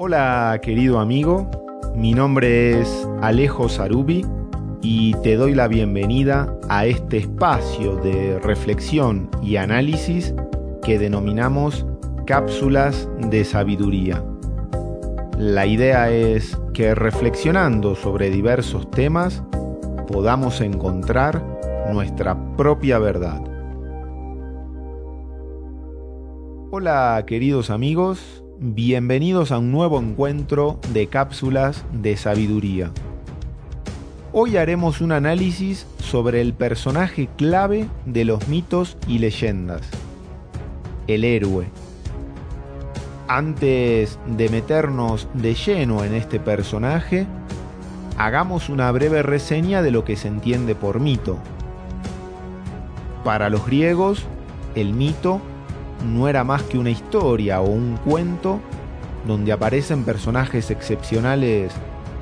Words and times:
Hola, 0.00 0.60
querido 0.62 1.00
amigo. 1.00 1.50
Mi 1.96 2.12
nombre 2.12 2.80
es 2.80 3.08
Alejo 3.20 3.68
Sarubi 3.68 4.24
y 4.80 5.14
te 5.24 5.34
doy 5.34 5.56
la 5.56 5.66
bienvenida 5.66 6.56
a 6.68 6.86
este 6.86 7.16
espacio 7.16 7.96
de 7.96 8.38
reflexión 8.38 9.28
y 9.42 9.56
análisis 9.56 10.36
que 10.84 11.00
denominamos 11.00 11.84
cápsulas 12.28 13.08
de 13.18 13.44
sabiduría. 13.44 14.22
La 15.36 15.66
idea 15.66 16.10
es 16.10 16.56
que 16.74 16.94
reflexionando 16.94 17.96
sobre 17.96 18.30
diversos 18.30 18.88
temas 18.92 19.42
podamos 20.06 20.60
encontrar 20.60 21.42
nuestra 21.92 22.36
propia 22.56 23.00
verdad. 23.00 23.42
Hola 26.70 27.24
queridos 27.26 27.70
amigos, 27.70 28.44
bienvenidos 28.60 29.52
a 29.52 29.58
un 29.58 29.70
nuevo 29.70 30.00
encuentro 30.00 30.80
de 30.92 31.06
cápsulas 31.06 31.84
de 31.92 32.16
sabiduría. 32.16 32.90
Hoy 34.32 34.56
haremos 34.56 35.00
un 35.00 35.12
análisis 35.12 35.86
sobre 36.00 36.40
el 36.40 36.54
personaje 36.54 37.28
clave 37.36 37.88
de 38.04 38.24
los 38.24 38.48
mitos 38.48 38.96
y 39.06 39.20
leyendas, 39.20 39.82
el 41.06 41.22
héroe. 41.22 41.66
Antes 43.28 44.18
de 44.26 44.48
meternos 44.48 45.28
de 45.34 45.54
lleno 45.54 46.02
en 46.02 46.14
este 46.14 46.40
personaje, 46.40 47.28
hagamos 48.16 48.68
una 48.70 48.90
breve 48.90 49.22
reseña 49.22 49.82
de 49.82 49.92
lo 49.92 50.04
que 50.04 50.16
se 50.16 50.26
entiende 50.26 50.74
por 50.74 50.98
mito. 50.98 51.38
Para 53.22 53.50
los 53.50 53.64
griegos, 53.64 54.24
el 54.74 54.94
mito 54.94 55.40
no 56.04 56.28
era 56.28 56.44
más 56.44 56.62
que 56.62 56.78
una 56.78 56.90
historia 56.90 57.60
o 57.60 57.68
un 57.68 57.96
cuento 58.04 58.60
donde 59.26 59.52
aparecen 59.52 60.04
personajes 60.04 60.70
excepcionales 60.70 61.72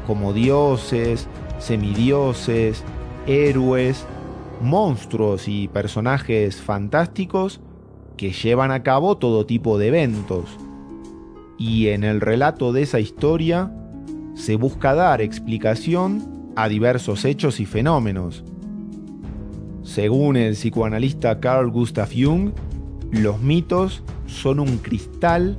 como 0.06 0.32
dioses, 0.32 1.28
semidioses, 1.58 2.82
héroes, 3.26 4.06
monstruos 4.60 5.48
y 5.48 5.68
personajes 5.68 6.56
fantásticos 6.56 7.60
que 8.16 8.32
llevan 8.32 8.70
a 8.70 8.82
cabo 8.82 9.18
todo 9.18 9.46
tipo 9.46 9.78
de 9.78 9.88
eventos. 9.88 10.44
Y 11.58 11.88
en 11.88 12.04
el 12.04 12.20
relato 12.20 12.72
de 12.72 12.82
esa 12.82 13.00
historia 13.00 13.72
se 14.34 14.56
busca 14.56 14.94
dar 14.94 15.20
explicación 15.20 16.52
a 16.56 16.68
diversos 16.68 17.24
hechos 17.24 17.60
y 17.60 17.66
fenómenos. 17.66 18.44
Según 19.82 20.36
el 20.36 20.54
psicoanalista 20.54 21.40
Carl 21.40 21.70
Gustav 21.70 22.08
Jung, 22.14 22.50
los 23.10 23.40
mitos 23.40 24.02
son 24.26 24.60
un 24.60 24.78
cristal 24.78 25.56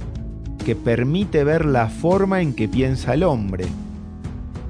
que 0.64 0.76
permite 0.76 1.44
ver 1.44 1.66
la 1.66 1.88
forma 1.88 2.42
en 2.42 2.54
que 2.54 2.68
piensa 2.68 3.14
el 3.14 3.24
hombre 3.24 3.68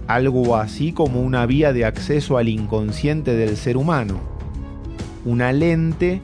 algo 0.08 0.56
así 0.56 0.94
como 0.94 1.22
una 1.22 1.45
vía 1.45 1.73
de 1.73 1.86
acceso 1.86 2.38
al 2.38 2.47
inconsciente 2.47 3.36
del 3.36 3.58
ser 3.58 3.78
humano, 3.78 4.19
una 5.25 5.52
lente 5.52 6.22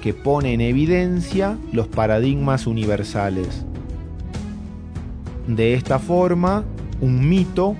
que 0.00 0.14
pone 0.14 0.54
en 0.54 0.62
evidencia 0.62 1.58
los 1.72 1.86
paradigmas 1.86 2.66
universales. 2.66 3.64
De 5.46 5.74
esta 5.74 5.98
forma, 5.98 6.64
un 7.00 7.28
mito 7.28 7.76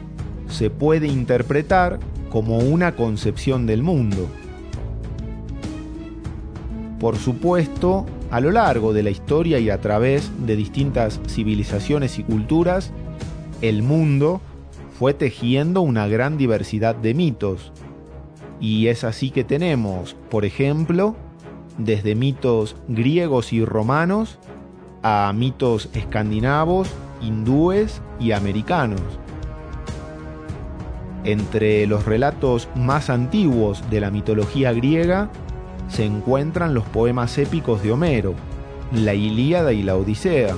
se 0.48 0.68
puede 0.70 1.08
interpretar 1.08 1.98
como 2.30 2.58
una 2.58 2.94
concepción 2.94 3.66
del 3.66 3.82
mundo. 3.82 4.28
Por 7.00 7.16
supuesto, 7.16 8.04
a 8.30 8.40
lo 8.40 8.50
largo 8.50 8.92
de 8.92 9.02
la 9.02 9.10
historia 9.10 9.58
y 9.58 9.70
a 9.70 9.80
través 9.80 10.30
de 10.46 10.56
distintas 10.56 11.20
civilizaciones 11.28 12.18
y 12.18 12.24
culturas, 12.24 12.92
el 13.62 13.82
mundo 13.82 14.40
fue 14.98 15.14
tejiendo 15.14 15.80
una 15.82 16.08
gran 16.08 16.36
diversidad 16.36 16.94
de 16.94 17.14
mitos. 17.14 17.72
Y 18.60 18.88
es 18.88 19.04
así 19.04 19.30
que 19.30 19.44
tenemos, 19.44 20.16
por 20.30 20.44
ejemplo, 20.44 21.14
desde 21.78 22.14
mitos 22.14 22.76
griegos 22.88 23.52
y 23.52 23.64
romanos 23.64 24.38
a 25.02 25.32
mitos 25.34 25.90
escandinavos, 25.92 26.88
hindúes 27.22 28.00
y 28.18 28.32
americanos. 28.32 29.02
Entre 31.24 31.86
los 31.86 32.06
relatos 32.06 32.68
más 32.74 33.10
antiguos 33.10 33.88
de 33.90 34.00
la 34.00 34.10
mitología 34.10 34.72
griega 34.72 35.28
se 35.88 36.04
encuentran 36.04 36.74
los 36.74 36.84
poemas 36.84 37.38
épicos 37.38 37.82
de 37.82 37.92
Homero, 37.92 38.34
la 38.92 39.14
Ilíada 39.14 39.72
y 39.72 39.82
la 39.82 39.96
Odisea, 39.96 40.54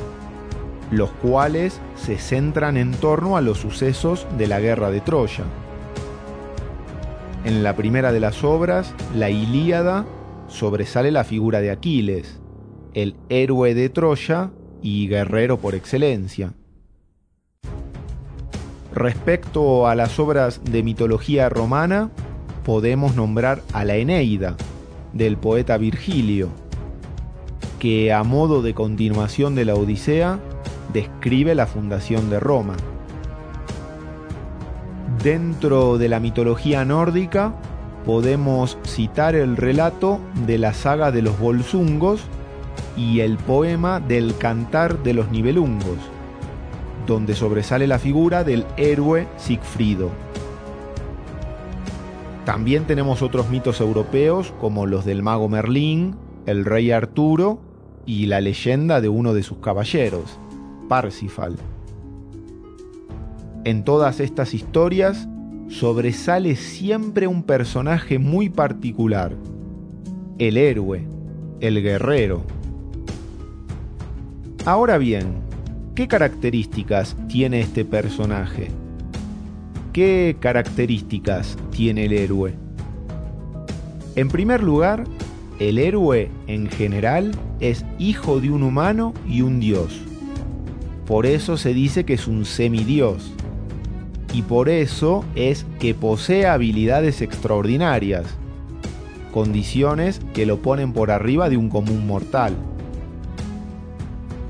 los 0.91 1.11
cuales 1.11 1.81
se 1.97 2.19
centran 2.19 2.77
en 2.77 2.93
torno 2.93 3.37
a 3.37 3.41
los 3.41 3.59
sucesos 3.59 4.27
de 4.37 4.47
la 4.47 4.61
guerra 4.61 4.91
de 4.91 5.01
Troya. 5.01 5.45
En 7.45 7.63
la 7.63 7.77
primera 7.77 8.13
de 8.13 8.21
las 8.21 8.43
obras, 8.45 8.95
la 9.15 9.31
Ilíada, 9.31 10.07
sobresale 10.49 11.11
la 11.11 11.25
figura 11.25 11.61
de 11.61 11.71
Aquiles, 11.71 12.41
el 12.95 13.17
héroe 13.29 13.75
de 13.75 13.89
Troya 13.91 14.51
y 14.83 15.09
guerrero 15.09 15.59
por 15.59 15.75
excelencia. 15.75 16.53
Respecto 18.95 19.87
a 19.87 19.95
las 19.95 20.19
obras 20.19 20.61
de 20.65 20.83
mitología 20.83 21.49
romana, 21.49 22.11
podemos 22.65 23.15
nombrar 23.15 23.63
a 23.73 23.85
la 23.85 23.97
Eneida, 23.97 24.57
del 25.13 25.37
poeta 25.37 25.77
Virgilio, 25.79 26.49
que 27.79 28.13
a 28.13 28.23
modo 28.23 28.63
de 28.63 28.75
continuación 28.75 29.55
de 29.55 29.65
la 29.65 29.75
Odisea, 29.75 30.39
describe 30.93 31.55
la 31.55 31.67
fundación 31.67 32.31
de 32.31 32.41
Roma. 32.41 32.77
Dentro 35.23 35.99
de 35.99 36.09
la 36.09 36.21
mitología 36.21 36.85
nórdica 36.85 37.55
podemos 38.07 38.79
citar 38.85 39.35
el 39.35 39.57
relato 39.57 40.21
de 40.47 40.59
la 40.59 40.73
saga 40.73 41.11
de 41.11 41.23
los 41.23 41.39
Volsungos 41.39 42.23
y 42.97 43.21
el 43.21 43.37
poema 43.37 44.01
del 44.01 44.37
Cantar 44.39 45.03
de 45.03 45.15
los 45.15 45.31
Nibelungos, 45.31 45.99
donde 47.07 47.35
sobresale 47.35 47.87
la 47.87 47.99
figura 47.99 48.45
del 48.45 48.65
héroe 48.77 49.27
Sigfrido. 49.37 50.11
También 52.49 52.87
tenemos 52.87 53.21
otros 53.21 53.51
mitos 53.51 53.79
europeos 53.79 54.55
como 54.59 54.87
los 54.87 55.05
del 55.05 55.23
mago 55.23 55.51
Merlín, 55.51 56.17
el 56.47 56.65
rey 56.65 56.93
Arturo 56.93 57.61
y 58.07 58.25
la 58.25 58.41
leyenda 58.41 59.03
de 59.03 59.11
uno 59.11 59.35
de 59.35 59.43
sus 59.43 59.59
caballeros. 59.59 60.39
Parsifal. 60.89 61.57
En 63.65 63.85
todas 63.85 64.21
estas 64.21 64.55
historias 64.55 65.29
sobresale 65.69 66.57
siempre 66.57 67.27
un 67.27 67.43
personaje 67.43 68.19
muy 68.19 68.49
particular, 68.49 69.37
el 70.39 70.57
héroe, 70.57 71.07
el 71.61 71.83
guerrero. 71.83 72.45
Ahora 74.65 74.97
bien, 74.97 75.43
¿qué 75.95 76.09
características 76.09 77.15
tiene 77.29 77.61
este 77.61 77.85
personaje? 77.85 78.71
¿Qué 79.93 80.37
características 80.39 81.57
tiene 81.71 82.05
el 82.05 82.13
héroe? 82.13 82.55
En 84.17 84.29
primer 84.29 84.63
lugar, 84.63 85.05
el 85.59 85.79
héroe 85.79 86.31
en 86.47 86.69
general 86.69 87.33
es 87.59 87.85
hijo 87.99 88.39
de 88.41 88.51
un 88.51 88.63
humano 88.63 89.15
y 89.27 89.41
un 89.41 89.61
dios. 89.61 90.01
Por 91.07 91.25
eso 91.25 91.57
se 91.57 91.73
dice 91.73 92.05
que 92.05 92.15
es 92.15 92.29
un 92.29 92.45
semidios. 92.45 93.33
Y 94.35 94.43
por 94.43 94.69
eso 94.69 95.25
es 95.35 95.65
que 95.81 95.95
posee 95.95 96.47
habilidades 96.47 97.23
extraordinarias, 97.23 98.27
condiciones 99.33 100.21
que 100.35 100.45
lo 100.45 100.59
ponen 100.59 100.93
por 100.93 101.11
arriba 101.11 101.49
de 101.49 101.57
un 101.57 101.71
común 101.71 102.07
mortal. 102.07 102.55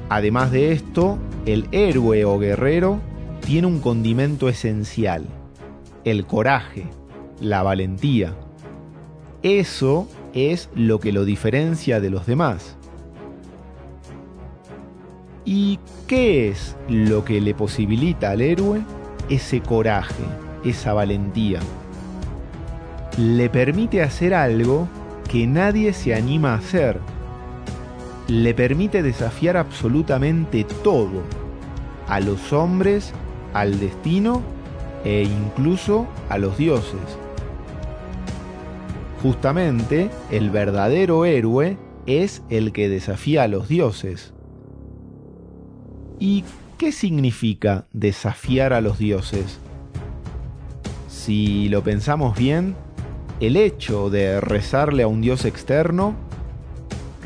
Además 0.08 0.50
de 0.50 0.73
esto, 0.73 1.17
el 1.46 1.69
héroe 1.70 2.25
o 2.25 2.40
guerrero 2.40 3.00
tiene 3.49 3.67
un 3.67 3.81
condimento 3.81 4.50
esencial, 4.50 5.25
el 6.05 6.27
coraje, 6.27 6.85
la 7.41 7.62
valentía. 7.62 8.35
Eso 9.43 10.06
es 10.35 10.69
lo 10.75 11.00
que 11.00 11.12
lo 11.12 11.25
diferencia 11.25 11.99
de 11.99 12.11
los 12.11 12.27
demás. 12.27 12.77
¿Y 15.47 15.79
qué 16.06 16.50
es 16.50 16.77
lo 16.91 17.25
que 17.25 17.41
le 17.41 17.55
posibilita 17.55 18.33
al 18.33 18.43
héroe 18.43 18.83
ese 19.31 19.62
coraje, 19.62 20.25
esa 20.62 20.93
valentía? 20.93 21.61
Le 23.17 23.49
permite 23.49 24.03
hacer 24.03 24.35
algo 24.35 24.89
que 25.27 25.47
nadie 25.47 25.95
se 25.95 26.15
anima 26.15 26.53
a 26.53 26.59
hacer. 26.59 27.00
Le 28.27 28.53
permite 28.53 29.03
desafiar 29.03 29.56
absolutamente 29.56 30.65
todo, 30.85 31.23
a 32.09 32.21
los 32.21 32.53
hombres, 32.53 33.15
al 33.60 33.81
destino 33.81 34.43
e 35.05 35.22
incluso 35.22 36.06
a 36.28 36.38
los 36.38 36.56
dioses. 36.56 37.00
Justamente, 39.22 40.10
el 40.31 40.50
verdadero 40.50 41.25
héroe 41.25 41.76
es 42.06 42.43
el 42.50 42.72
que 42.72 42.88
desafía 42.88 43.43
a 43.43 43.49
los 43.49 43.69
dioses. 43.69 44.32
¿Y 46.20 46.44
qué 46.78 46.93
significa 46.93 47.87
desafiar 47.93 48.72
a 48.72 48.81
los 48.81 48.99
dioses? 48.99 49.58
Si 51.08 51.69
lo 51.69 51.82
pensamos 51.82 52.37
bien, 52.37 52.76
el 53.40 53.56
hecho 53.56 54.08
de 54.08 54.40
rezarle 54.40 55.02
a 55.02 55.08
un 55.08 55.20
dios 55.20 55.44
externo, 55.44 56.14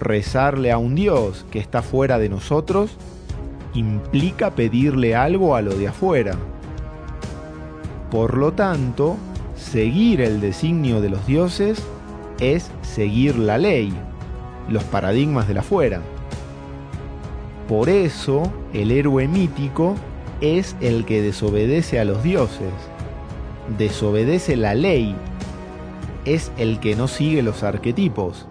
rezarle 0.01 0.73
a 0.73 0.79
un 0.79 0.95
dios 0.95 1.45
que 1.51 1.59
está 1.59 1.83
fuera 1.83 2.19
de 2.19 2.29
nosotros, 2.29 2.97
implica 3.75 4.55
pedirle 4.55 5.15
algo 5.15 5.57
a 5.57 5.63
lo 5.63 5.75
de 5.75 5.89
afuera. 5.89 6.37
Por 8.11 8.37
lo 8.37 8.53
tanto, 8.53 9.17
seguir 9.57 10.21
el 10.21 10.41
designio 10.41 11.01
de 11.01 11.11
los 11.11 11.27
dioses 11.27 11.83
es 12.41 12.71
seguir 12.83 13.39
la 13.39 13.59
ley, 13.59 13.93
los 14.69 14.85
paradigmas 14.85 15.49
de 15.49 15.55
la 15.55 15.61
afuera. 15.61 16.01
Por 17.69 17.89
eso, 17.89 18.53
el 18.75 18.91
héroe 18.91 19.29
mítico 19.29 19.95
es 20.41 20.77
el 20.81 21.05
que 21.05 21.23
desobedece 21.23 22.01
a 22.01 22.05
los 22.05 22.23
dioses, 22.23 22.73
desobedece 23.79 24.57
la 24.57 24.75
ley, 24.75 25.15
es 26.25 26.53
el 26.59 26.81
que 26.81 26.97
no 26.97 27.09
sigue 27.09 27.43
los 27.43 27.63
arquetipos, 27.63 28.47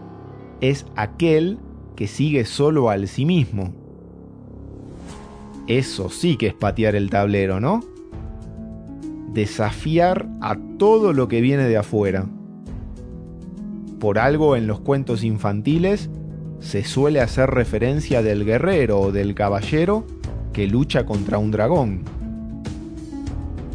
es 0.62 0.86
aquel 0.96 1.60
que 1.96 2.08
sigue 2.08 2.46
solo 2.46 2.90
al 2.90 3.08
sí 3.08 3.26
mismo. 3.26 3.81
Eso 5.68 6.10
sí 6.10 6.38
que 6.38 6.48
es 6.48 6.54
patear 6.54 6.96
el 6.96 7.10
tablero, 7.10 7.60
¿no? 7.60 7.82
Desafiar 9.34 10.28
a 10.42 10.58
todo 10.78 11.14
lo 11.14 11.28
que 11.28 11.42
viene 11.42 11.68
de 11.68 11.78
afuera. 11.78 12.26
Por 14.00 14.18
algo 14.18 14.56
en 14.56 14.68
los 14.68 14.80
cuentos 14.80 15.24
infantiles 15.24 16.10
se 16.60 16.84
suele 16.84 17.22
hacer 17.22 17.50
referencia 17.50 18.22
del 18.22 18.46
guerrero 18.46 19.00
o 19.00 19.12
del 19.12 19.36
caballero 19.36 20.06
que 20.54 20.68
lucha 20.68 21.06
contra 21.06 21.38
un 21.38 21.52
dragón. 21.52 22.04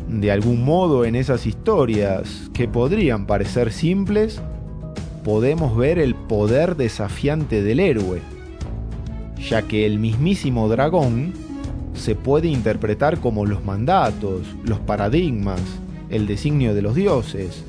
De 0.09 0.31
algún 0.31 0.65
modo 0.65 1.05
en 1.05 1.17
esas 1.17 1.47
historias, 1.47 2.51
que 2.53 2.69
podrían 2.69 3.27
parecer 3.27 3.73
simples, 3.73 4.41
podemos 5.25 5.77
ver 5.77 5.99
el 5.99 6.15
poder 6.15 6.77
desafiante 6.77 7.63
del 7.63 7.81
héroe, 7.81 8.21
ya 9.49 9.63
que 9.63 9.87
el 9.87 9.99
mismísimo 9.99 10.69
dragón 10.69 11.33
se 11.97 12.15
puede 12.15 12.49
interpretar 12.49 13.21
como 13.21 13.47
los 13.47 13.65
mandatos, 13.65 14.43
los 14.65 14.79
paradigmas, 14.79 15.61
el 16.11 16.27
designio 16.27 16.75
de 16.75 16.83
los 16.83 16.95
dioses, 16.95 17.65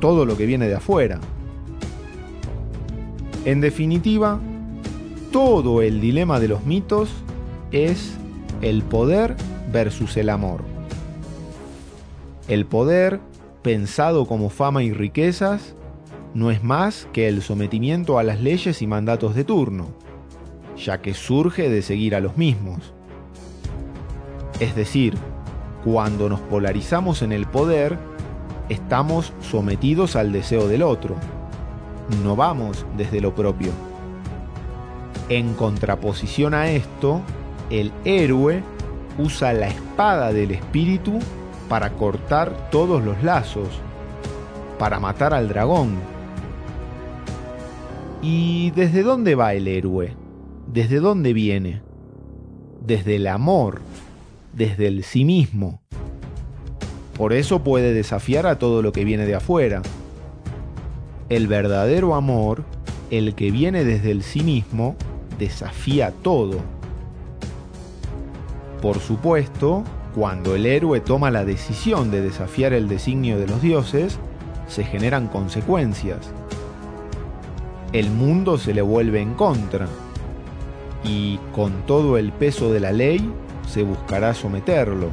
todo 0.00 0.24
lo 0.24 0.36
que 0.36 0.46
viene 0.46 0.68
de 0.68 0.76
afuera. 0.76 1.20
En 3.44 3.60
definitiva, 3.60 4.40
todo 5.30 5.82
el 5.82 6.00
dilema 6.00 6.40
de 6.40 6.48
los 6.48 6.64
mitos 6.64 7.10
es 7.70 8.14
el 8.62 8.82
poder 8.82 9.36
versus 9.72 10.16
el 10.16 10.30
amor. 10.30 10.62
El 12.48 12.64
poder, 12.64 13.20
pensado 13.62 14.26
como 14.26 14.50
fama 14.50 14.82
y 14.82 14.92
riquezas, 14.92 15.74
no 16.34 16.50
es 16.50 16.62
más 16.62 17.08
que 17.12 17.28
el 17.28 17.42
sometimiento 17.42 18.18
a 18.18 18.22
las 18.22 18.40
leyes 18.40 18.82
y 18.82 18.86
mandatos 18.86 19.34
de 19.34 19.44
turno, 19.44 19.88
ya 20.76 21.00
que 21.00 21.14
surge 21.14 21.68
de 21.68 21.82
seguir 21.82 22.14
a 22.14 22.20
los 22.20 22.36
mismos. 22.36 22.95
Es 24.60 24.74
decir, 24.74 25.16
cuando 25.84 26.28
nos 26.28 26.40
polarizamos 26.40 27.22
en 27.22 27.32
el 27.32 27.46
poder, 27.46 27.98
estamos 28.68 29.32
sometidos 29.40 30.16
al 30.16 30.32
deseo 30.32 30.68
del 30.68 30.82
otro 30.82 31.16
no 32.22 32.36
vamos 32.36 32.86
desde 32.96 33.20
lo 33.20 33.34
propio. 33.34 33.70
En 35.28 35.54
contraposición 35.54 36.54
a 36.54 36.70
esto, 36.70 37.20
el 37.70 37.92
héroe 38.04 38.62
usa 39.18 39.52
la 39.52 39.68
espada 39.68 40.32
del 40.32 40.52
espíritu 40.52 41.18
para 41.68 41.90
cortar 41.94 42.70
todos 42.70 43.04
los 43.04 43.22
lazos, 43.22 43.68
para 44.78 45.00
matar 45.00 45.34
al 45.34 45.48
dragón. 45.48 45.94
¿Y 48.22 48.70
desde 48.70 49.02
dónde 49.02 49.34
va 49.34 49.54
el 49.54 49.66
héroe? 49.66 50.14
¿Desde 50.72 51.00
dónde 51.00 51.32
viene? 51.32 51.82
Desde 52.84 53.16
el 53.16 53.26
amor, 53.26 53.80
desde 54.56 54.88
el 54.88 55.04
sí 55.04 55.24
mismo. 55.24 55.80
Por 57.16 57.32
eso 57.32 57.62
puede 57.62 57.92
desafiar 57.92 58.46
a 58.46 58.58
todo 58.58 58.82
lo 58.82 58.92
que 58.92 59.04
viene 59.04 59.26
de 59.26 59.36
afuera 59.36 59.82
el 61.28 61.48
verdadero 61.48 62.14
amor, 62.14 62.62
el 63.10 63.34
que 63.34 63.50
viene 63.50 63.84
desde 63.84 64.12
el 64.12 64.22
sí 64.22 64.42
mismo, 64.42 64.96
desafía 65.38 66.12
todo. 66.22 66.60
Por 68.80 69.00
supuesto, 69.00 69.82
cuando 70.14 70.54
el 70.54 70.66
héroe 70.66 71.00
toma 71.00 71.30
la 71.30 71.44
decisión 71.44 72.10
de 72.10 72.22
desafiar 72.22 72.72
el 72.72 72.88
designio 72.88 73.38
de 73.38 73.48
los 73.48 73.60
dioses, 73.60 74.18
se 74.68 74.84
generan 74.84 75.26
consecuencias. 75.26 76.30
El 77.92 78.10
mundo 78.10 78.56
se 78.56 78.72
le 78.72 78.82
vuelve 78.82 79.20
en 79.20 79.34
contra 79.34 79.88
y 81.02 81.38
con 81.54 81.72
todo 81.86 82.18
el 82.18 82.32
peso 82.32 82.72
de 82.72 82.80
la 82.80 82.92
ley 82.92 83.32
se 83.66 83.82
buscará 83.82 84.34
someterlo. 84.34 85.10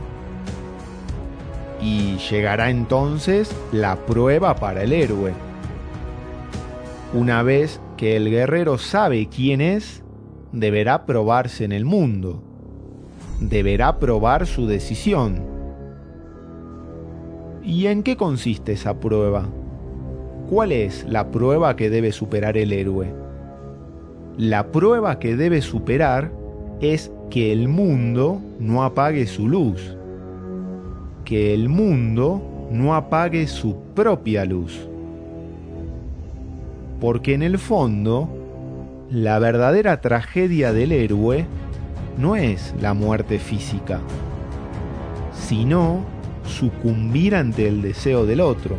Y 1.81 2.17
llegará 2.17 2.69
entonces 2.69 3.53
la 3.71 3.97
prueba 3.97 4.55
para 4.55 4.83
el 4.83 4.93
héroe 4.93 5.33
una 7.13 7.43
vez 7.43 7.79
que 7.95 8.15
el 8.15 8.31
guerrero 8.31 8.79
sabe 8.79 9.27
quién 9.29 9.61
es, 9.61 10.03
deberá 10.51 11.05
probarse 11.05 11.63
en 11.63 11.71
el 11.71 11.85
mundo. 11.85 12.41
Deberá 13.39 13.99
probar 13.99 14.47
su 14.47 14.65
decisión. 14.65 15.45
¿Y 17.61 17.85
en 17.85 18.01
qué 18.01 18.17
consiste 18.17 18.71
esa 18.71 18.99
prueba? 18.99 19.47
¿Cuál 20.49 20.71
es 20.71 21.05
la 21.07 21.29
prueba 21.29 21.75
que 21.75 21.91
debe 21.91 22.11
superar 22.11 22.57
el 22.57 22.73
héroe? 22.73 23.13
La 24.35 24.71
prueba 24.71 25.19
que 25.19 25.35
debe 25.35 25.61
superar 25.61 26.31
es 26.91 27.11
que 27.29 27.51
el 27.51 27.67
mundo 27.67 28.41
no 28.59 28.83
apague 28.83 29.25
su 29.25 29.47
luz, 29.47 29.97
que 31.25 31.53
el 31.53 31.69
mundo 31.69 32.69
no 32.71 32.95
apague 32.95 33.47
su 33.47 33.75
propia 33.95 34.45
luz 34.45 34.87
porque 37.03 37.33
en 37.33 37.43
el 37.43 37.59
fondo, 37.59 38.29
la 39.11 39.37
verdadera 39.37 39.99
tragedia 39.99 40.71
del 40.71 40.93
héroe 40.93 41.45
no 42.17 42.37
es 42.37 42.73
la 42.79 42.93
muerte 42.93 43.39
física, 43.39 43.99
sino 45.33 46.05
sucumbir 46.45 47.35
ante 47.35 47.67
el 47.67 47.81
deseo 47.81 48.25
del 48.25 48.39
otro, 48.39 48.77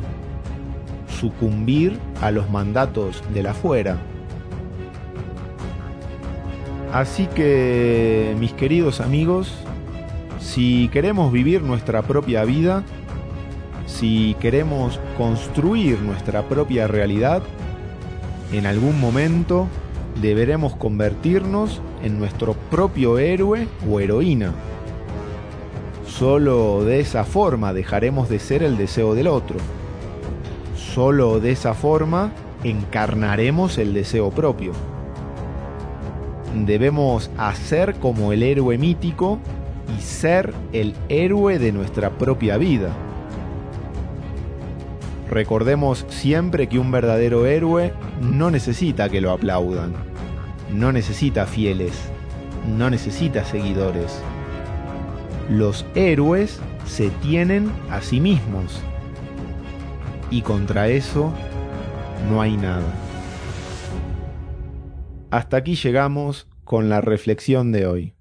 sucumbir 1.20 1.98
a 2.22 2.30
los 2.30 2.48
mandatos 2.48 3.22
de 3.34 3.42
la 3.42 3.52
fuera. 3.52 3.98
Así 6.94 7.26
que, 7.26 8.36
mis 8.38 8.52
queridos 8.52 9.00
amigos, 9.00 9.52
si 10.38 10.88
queremos 10.92 11.32
vivir 11.32 11.60
nuestra 11.60 12.02
propia 12.02 12.44
vida, 12.44 12.84
si 13.88 14.36
queremos 14.38 15.00
construir 15.18 15.98
nuestra 15.98 16.42
propia 16.42 16.86
realidad, 16.86 17.42
en 18.52 18.66
algún 18.66 19.00
momento 19.00 19.66
deberemos 20.22 20.76
convertirnos 20.76 21.82
en 22.04 22.16
nuestro 22.20 22.54
propio 22.70 23.18
héroe 23.18 23.66
o 23.90 23.98
heroína. 23.98 24.52
Solo 26.06 26.84
de 26.84 27.00
esa 27.00 27.24
forma 27.24 27.72
dejaremos 27.72 28.28
de 28.28 28.38
ser 28.38 28.62
el 28.62 28.76
deseo 28.76 29.16
del 29.16 29.26
otro. 29.26 29.56
Solo 30.76 31.40
de 31.40 31.50
esa 31.50 31.74
forma 31.74 32.30
encarnaremos 32.62 33.78
el 33.78 33.94
deseo 33.94 34.30
propio. 34.30 34.93
Debemos 36.54 37.30
hacer 37.36 37.96
como 37.96 38.32
el 38.32 38.44
héroe 38.44 38.78
mítico 38.78 39.40
y 39.98 40.00
ser 40.00 40.54
el 40.72 40.94
héroe 41.08 41.58
de 41.58 41.72
nuestra 41.72 42.10
propia 42.10 42.56
vida. 42.56 42.90
Recordemos 45.28 46.06
siempre 46.08 46.68
que 46.68 46.78
un 46.78 46.92
verdadero 46.92 47.46
héroe 47.46 47.92
no 48.20 48.52
necesita 48.52 49.08
que 49.08 49.20
lo 49.20 49.32
aplaudan, 49.32 49.92
no 50.72 50.92
necesita 50.92 51.46
fieles, 51.46 51.92
no 52.78 52.88
necesita 52.88 53.44
seguidores. 53.44 54.22
Los 55.50 55.84
héroes 55.96 56.60
se 56.86 57.10
tienen 57.10 57.70
a 57.90 58.00
sí 58.00 58.20
mismos. 58.20 58.80
Y 60.30 60.42
contra 60.42 60.88
eso 60.88 61.32
no 62.30 62.40
hay 62.40 62.56
nada. 62.56 63.03
Hasta 65.34 65.56
aquí 65.56 65.74
llegamos 65.74 66.46
con 66.62 66.88
la 66.88 67.00
reflexión 67.00 67.72
de 67.72 67.88
hoy. 67.88 68.14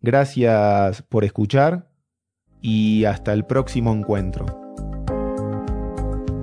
Gracias 0.00 1.02
por 1.02 1.24
escuchar 1.24 1.90
y 2.62 3.04
hasta 3.04 3.34
el 3.34 3.44
próximo 3.44 3.92
encuentro. 3.92 4.46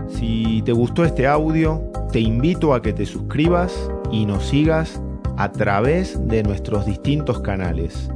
Si 0.10 0.62
te 0.62 0.74
gustó 0.74 1.03
este 1.06 1.25
audio, 1.25 1.92
te 2.12 2.20
invito 2.20 2.75
a 2.75 2.84
que 2.84 2.94
te 2.94 3.08
suscribas 3.08 3.89
y 4.12 4.27
nos 4.27 4.46
sigas 4.46 5.01
a 5.38 5.51
través 5.51 6.24
de 6.27 6.44
nuestros 6.44 6.86
distintos 6.86 7.39
canales. 7.39 8.12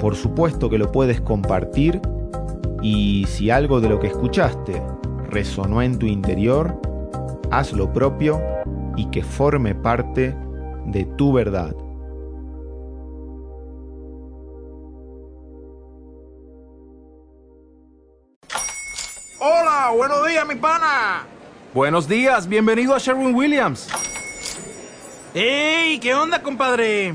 Por 0.00 0.16
supuesto 0.16 0.68
que 0.68 0.76
lo 0.76 0.92
puedes 0.92 1.22
compartir 1.22 1.98
y 2.82 3.24
si 3.26 3.48
algo 3.48 3.80
de 3.80 3.88
lo 3.88 3.98
que 4.00 4.08
escuchaste 4.08 4.82
resonó 5.30 5.80
en 5.80 5.98
tu 5.98 6.04
interior, 6.04 6.78
haz 7.50 7.72
lo 7.72 7.90
propio 7.90 8.38
y 8.96 9.06
que 9.10 9.22
forme 9.22 9.74
parte 9.74 10.36
de 10.86 11.04
tu 11.16 11.32
verdad. 11.32 11.74
Hola, 19.38 19.92
buenos 19.96 20.26
días, 20.26 20.46
mi 20.46 20.54
pana. 20.54 21.26
Buenos 21.74 22.06
días, 22.06 22.48
bienvenido 22.48 22.94
a 22.94 22.98
Sherwin 22.98 23.34
Williams. 23.34 23.88
¡Ey! 25.34 25.98
¿Qué 25.98 26.14
onda, 26.14 26.42
compadre? 26.42 27.14